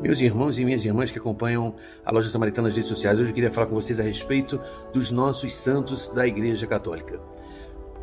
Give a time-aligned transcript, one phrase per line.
[0.00, 3.34] Meus irmãos e minhas irmãs que acompanham a Loja Samaritana nas redes sociais, hoje eu
[3.34, 4.60] queria falar com vocês a respeito
[4.92, 7.18] dos nossos santos da Igreja Católica.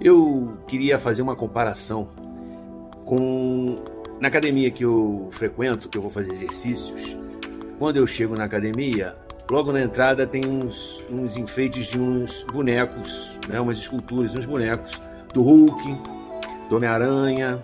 [0.02, 2.10] Eu queria fazer uma comparação
[3.06, 3.76] com
[4.20, 7.18] na academia que eu frequento, que eu vou fazer exercícios.
[7.80, 9.16] Quando eu chego na academia,
[9.50, 15.00] logo na entrada tem uns, uns enfeites de uns bonecos, né, umas esculturas, uns bonecos
[15.34, 15.82] do Hulk,
[16.70, 17.64] do Homem-Aranha,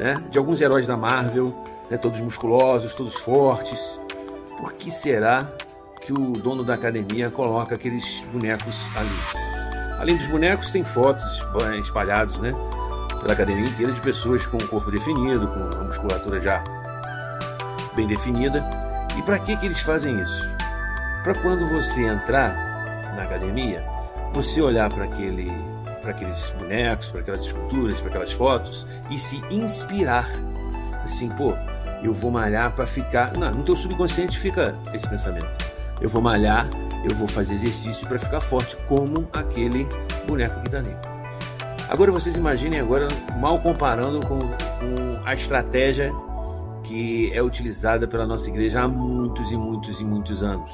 [0.00, 1.54] né, de alguns heróis da Marvel
[1.90, 3.78] né, todos musculosos, todos fortes.
[4.58, 5.46] Por que será
[6.00, 9.98] que o dono da academia coloca aqueles bonecos ali?
[9.98, 11.24] Além dos bonecos, tem fotos
[11.84, 12.52] espalhados né,
[13.20, 16.62] pela academia inteira de pessoas com o corpo definido, com a musculatura já
[17.94, 18.64] bem definida.
[19.16, 20.46] E para que, que eles fazem isso?
[21.22, 22.52] Para quando você entrar
[23.14, 23.84] na academia,
[24.32, 25.50] você olhar para aquele
[26.02, 30.28] para aqueles bonecos, para aquelas esculturas, para aquelas fotos e se inspirar.
[31.04, 31.54] Assim, pô,
[32.02, 33.32] eu vou malhar para ficar.
[33.36, 35.46] Não, no teu subconsciente fica esse pensamento.
[36.00, 36.66] Eu vou malhar,
[37.04, 39.86] eu vou fazer exercício para ficar forte, como aquele
[40.26, 40.94] boneco que está ali.
[41.88, 46.12] Agora vocês imaginem agora mal comparando com, com a estratégia
[46.84, 50.72] que é utilizada pela nossa igreja há muitos e muitos e muitos anos.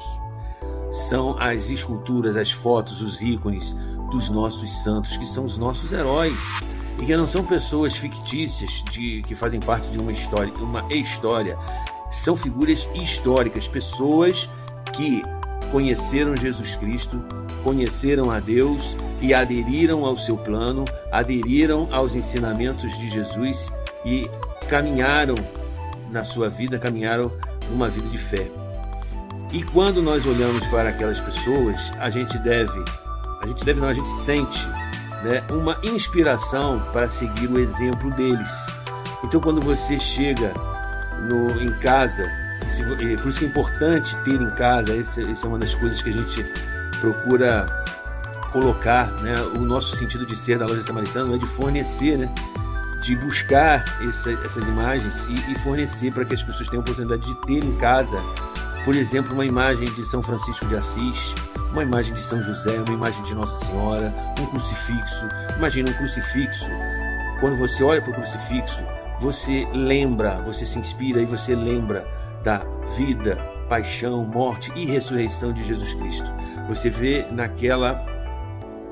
[0.91, 3.75] São as esculturas, as fotos, os ícones
[4.09, 6.35] dos nossos santos, que são os nossos heróis
[7.01, 11.57] e que não são pessoas fictícias de, que fazem parte de uma história, uma história.
[12.11, 14.49] São figuras históricas, pessoas
[14.93, 15.21] que
[15.71, 17.23] conheceram Jesus Cristo,
[17.63, 23.71] conheceram a Deus e aderiram ao seu plano, aderiram aos ensinamentos de Jesus
[24.05, 24.29] e
[24.67, 25.35] caminharam
[26.11, 27.31] na sua vida, caminharam
[27.69, 28.47] numa vida de fé.
[29.51, 32.83] E quando nós olhamos para aquelas pessoas, a gente deve,
[33.41, 34.67] a gente deve não, a gente sente
[35.23, 38.51] né, uma inspiração para seguir o exemplo deles.
[39.23, 40.53] Então, quando você chega
[41.29, 42.23] no, em casa,
[42.69, 46.01] se, por isso que é importante ter em casa, essa, essa é uma das coisas
[46.01, 46.45] que a gente
[46.99, 47.65] procura
[48.51, 52.33] colocar, né, o nosso sentido de ser da loja samaritana é de fornecer, né,
[53.01, 57.21] de buscar essa, essas imagens e, e fornecer para que as pessoas tenham a oportunidade
[57.21, 58.17] de ter em casa,
[58.89, 61.35] por exemplo, uma imagem de São Francisco de Assis,
[61.71, 64.11] uma imagem de São José, uma imagem de Nossa Senhora,
[64.41, 65.27] um crucifixo.
[65.57, 66.65] Imagina um crucifixo.
[67.39, 68.81] Quando você olha para o crucifixo,
[69.21, 72.03] você lembra, você se inspira e você lembra
[72.43, 72.65] da
[72.97, 73.35] vida,
[73.69, 76.27] paixão, morte e ressurreição de Jesus Cristo.
[76.67, 78.03] Você vê naquela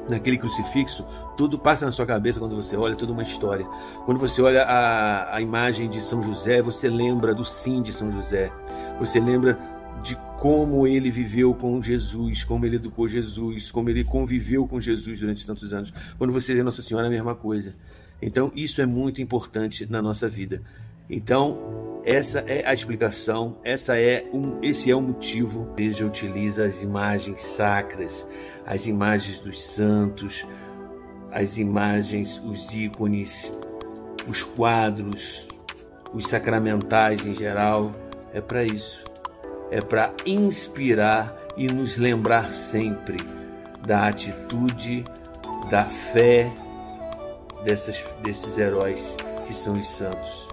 [0.07, 1.03] naquele crucifixo,
[1.35, 3.67] tudo passa na sua cabeça quando você olha, toda uma história.
[4.05, 8.11] Quando você olha a, a imagem de São José, você lembra do sim de São
[8.11, 8.51] José.
[8.99, 9.57] Você lembra
[10.03, 15.19] de como ele viveu com Jesus, como ele educou Jesus, como ele conviveu com Jesus
[15.19, 15.91] durante tantos anos.
[16.17, 17.73] Quando você vê Nossa Senhora, é a mesma coisa.
[18.21, 20.61] Então, isso é muito importante na nossa vida.
[21.09, 25.67] Então, essa é a explicação, essa é um, esse é o motivo.
[25.69, 28.27] A igreja utiliza as imagens sacras,
[28.65, 30.45] as imagens dos santos,
[31.31, 33.51] as imagens, os ícones,
[34.27, 35.47] os quadros,
[36.13, 37.93] os sacramentais em geral.
[38.33, 39.06] É para isso
[39.71, 43.17] é para inspirar e nos lembrar sempre
[43.85, 45.03] da atitude,
[45.69, 46.51] da fé
[47.63, 49.15] dessas, desses heróis
[49.47, 50.47] que são os santos.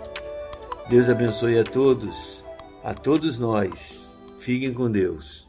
[0.89, 2.43] Deus abençoe a todos,
[2.83, 4.15] a todos nós.
[4.41, 5.44] Fiquem com Deus.